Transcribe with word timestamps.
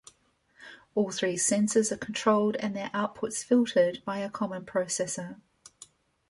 All 0.95 1.11
three 1.11 1.35
sensors 1.35 1.91
are 1.91 1.95
controlled 1.95 2.55
and 2.55 2.75
their 2.75 2.87
outputs 2.89 3.43
filtered 3.43 4.01
by 4.03 4.17
a 4.17 4.31
common 4.31 4.65
processor. 4.65 5.39